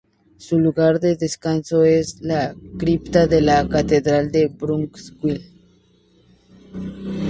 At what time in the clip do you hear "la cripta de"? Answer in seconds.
2.29-3.39